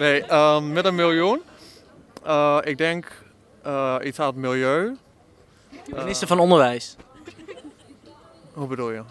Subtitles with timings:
[0.00, 1.42] Nee, ehm, met een miljoen.
[2.26, 3.06] Uh, ik denk
[3.66, 4.96] uh, iets aan het milieu.
[5.94, 6.96] Minister van Onderwijs.
[8.52, 9.02] Hoe bedoel je?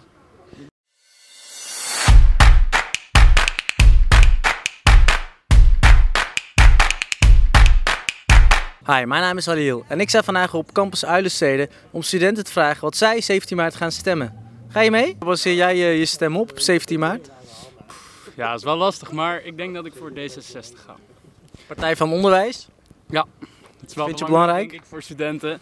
[8.86, 12.52] Hi, mijn naam is Halil en ik sta vandaag op campus Uilenstede om studenten te
[12.52, 14.34] vragen wat zij 17 maart gaan stemmen.
[14.68, 15.16] Ga je mee?
[15.18, 17.30] Baseer jij je, stem op 17 maart?
[18.40, 20.96] Ja, dat is wel lastig, maar ik denk dat ik voor D66 ga.
[21.66, 22.68] Partij van Onderwijs?
[23.08, 23.26] Ja,
[23.80, 24.70] het is wel Vind je belangrijk?
[24.70, 25.60] Denk ik, voor studenten.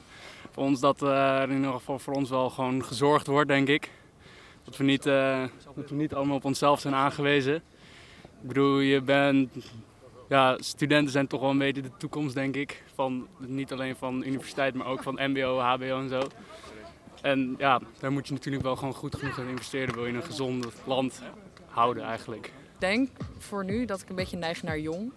[0.50, 3.90] Voor ons dat er in ieder geval voor ons wel gewoon gezorgd wordt, denk ik.
[4.64, 7.54] Dat we niet, uh, dat we niet allemaal op onszelf zijn aangewezen.
[8.22, 9.50] Ik bedoel, je bent
[10.28, 12.82] ja, studenten zijn toch wel een beetje de toekomst, denk ik.
[12.94, 16.22] Van, niet alleen van universiteit, maar ook van MBO, HBO en zo.
[17.22, 19.94] En ja, daar moet je natuurlijk wel gewoon goed genoeg in investeren.
[19.94, 21.22] Wil je een gezond land
[21.66, 22.52] houden eigenlijk.
[22.78, 25.12] Ik denk voor nu dat ik een beetje neig naar jong.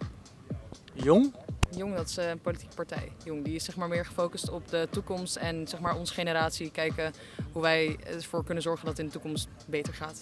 [0.92, 1.34] Jong?
[1.70, 3.12] Jong, dat is een politieke partij.
[3.24, 6.70] Jong, die is zeg maar meer gefocust op de toekomst en zeg maar onze generatie.
[6.70, 7.12] Kijken
[7.52, 10.20] hoe wij ervoor kunnen zorgen dat het in de toekomst beter gaat.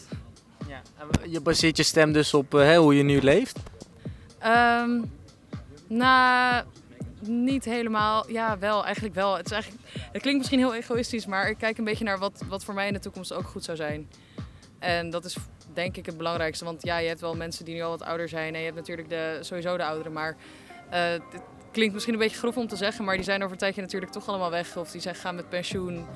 [0.68, 0.82] Ja.
[1.28, 3.58] Je baseert je stem dus op uh, hoe je nu leeft?
[4.44, 5.12] Um,
[5.86, 6.64] nou,
[7.20, 8.30] niet helemaal.
[8.30, 9.36] Ja, wel, eigenlijk wel.
[9.36, 12.42] Het, is eigenlijk, het klinkt misschien heel egoïstisch, maar ik kijk een beetje naar wat,
[12.48, 14.08] wat voor mij in de toekomst ook goed zou zijn.
[14.78, 15.36] En dat is
[15.72, 16.64] denk ik het belangrijkste.
[16.64, 18.54] Want ja, je hebt wel mensen die nu al wat ouder zijn.
[18.54, 20.12] En je hebt natuurlijk de, sowieso de ouderen.
[20.12, 20.36] Maar
[20.92, 23.04] uh, het klinkt misschien een beetje grof om te zeggen.
[23.04, 24.76] Maar die zijn over een tijdje natuurlijk toch allemaal weg.
[24.76, 26.06] Of die zijn gaan met pensioen.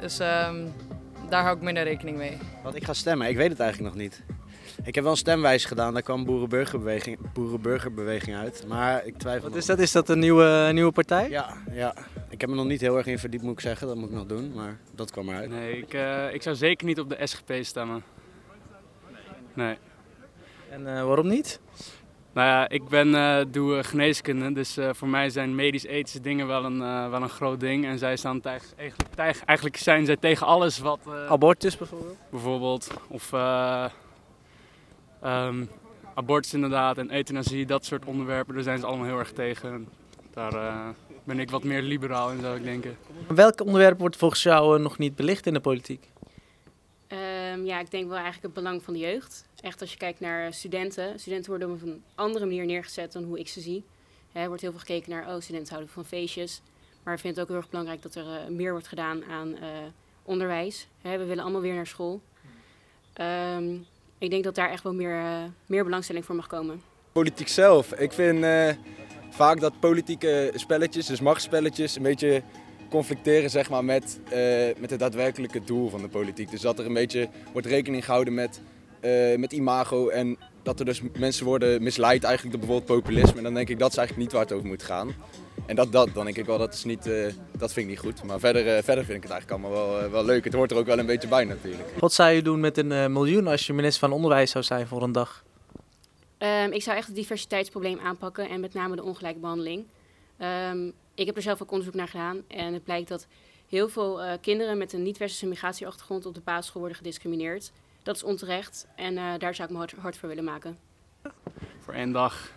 [0.00, 0.72] Dus um,
[1.28, 2.38] daar hou ik minder rekening mee.
[2.62, 3.28] Wat ik ga stemmen?
[3.28, 4.22] Ik weet het eigenlijk nog niet.
[4.84, 8.64] Ik heb wel een stemwijs gedaan, daar kwam Boerenburgerbeweging, Boerenburgerbeweging uit.
[8.68, 9.48] Maar ik twijfel.
[9.48, 9.78] Wat is dat?
[9.78, 11.30] Is dat een nieuwe, nieuwe partij?
[11.30, 11.94] Ja, ja,
[12.28, 13.86] ik heb me nog niet heel erg in verdiept, moet ik zeggen.
[13.86, 15.50] Dat moet ik nog doen, maar dat kwam eruit.
[15.50, 18.02] Nee, ik, uh, ik zou zeker niet op de SGP stemmen.
[19.60, 19.76] Nee.
[20.70, 21.60] En uh, waarom niet?
[22.32, 26.78] Nou ja, ik ben, uh, doe geneeskunde, dus voor mij zijn medisch-ethische dingen wel een,
[27.10, 27.84] wel een groot ding.
[27.84, 31.00] En zij staan tegen, eigenlijk, eigenlijk zijn zij tegen alles wat...
[31.28, 32.16] Abortus bijvoorbeeld?
[32.30, 33.32] Bijvoorbeeld, of...
[35.24, 35.68] Um,
[36.14, 39.88] abortus inderdaad en euthanasie, dat soort onderwerpen, daar zijn ze allemaal heel erg tegen.
[40.30, 40.94] Daar
[41.24, 42.96] ben ik wat meer liberaal in zou ik denken.
[43.28, 46.08] Welk onderwerp wordt volgens jou nog niet belicht in de politiek?
[47.52, 49.44] Um, ja, ik denk wel eigenlijk het belang van de jeugd.
[49.60, 51.20] Echt als je kijkt naar studenten.
[51.20, 53.84] Studenten worden op een andere manier neergezet dan hoe ik ze zie.
[54.32, 56.60] er wordt heel veel gekeken naar, oh, studenten houden van feestjes.
[57.02, 59.56] Maar ik vind het ook heel erg belangrijk dat er uh, meer wordt gedaan aan
[60.22, 60.86] onderwijs.
[61.02, 62.20] we willen allemaal weer naar school.
[63.20, 63.86] Um,
[64.18, 66.82] ik denk dat daar echt wel meer, uh, meer belangstelling voor mag komen.
[67.12, 67.92] Politiek zelf.
[67.92, 68.44] Ik vind
[69.30, 72.42] vaak dat politieke spelletjes, dus machtsspelletjes, een beetje
[72.90, 74.30] conflicteren zeg maar, met, uh,
[74.78, 76.50] met het daadwerkelijke doel van de politiek.
[76.50, 78.60] Dus dat er een beetje wordt rekening gehouden met,
[79.36, 83.36] met imago en dat er dus mensen worden misleid eigenlijk door bijvoorbeeld populisme.
[83.36, 85.14] En dan denk ik dat is eigenlijk niet waar het over moet gaan.
[85.66, 87.26] En dat, dat dan denk ik wel, dat, is niet, uh,
[87.58, 88.22] dat vind ik niet goed.
[88.22, 90.44] Maar verder, uh, verder vind ik het eigenlijk allemaal wel, uh, wel leuk.
[90.44, 91.88] Het hoort er ook wel een beetje bij natuurlijk.
[91.98, 95.02] Wat zou je doen met een miljoen als je minister van Onderwijs zou zijn voor
[95.02, 95.44] een dag?
[96.38, 99.84] Um, ik zou echt het diversiteitsprobleem aanpakken en met name de ongelijke behandeling.
[100.70, 103.26] Um, ik heb er zelf ook onderzoek naar gedaan en het blijkt dat
[103.68, 107.72] heel veel kinderen met een niet-westerse migratieachtergrond op de basisschool worden gediscrimineerd.
[108.02, 110.78] Dat is onterecht en daar zou ik me hard, hard voor willen maken.
[111.78, 112.52] Voor één dag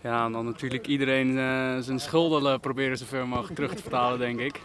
[0.00, 4.40] ja, en dan natuurlijk iedereen uh, zijn schulden proberen zoveel mogelijk terug te betalen, denk
[4.40, 4.60] ik.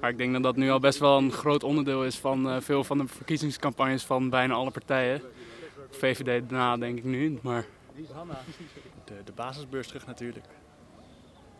[0.00, 2.60] Maar ik denk dat dat nu al best wel een groot onderdeel is van uh,
[2.60, 5.22] veel van de verkiezingscampagnes van bijna alle partijen.
[5.90, 7.66] VVD daarna denk ik nu, maar...
[9.04, 10.44] De, de basisbeurs terug natuurlijk.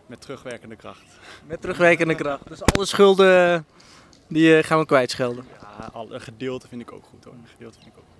[0.08, 1.02] Met terugwerkende kracht.
[1.46, 2.48] Met terugwerkende kracht.
[2.48, 3.66] Dus alle schulden
[4.28, 5.44] die uh, gaan we kwijtschelden?
[5.60, 7.32] Ja, al, een gedeelte vind ik ook goed hoor.
[7.32, 8.17] Een gedeelte vind ik ook goed.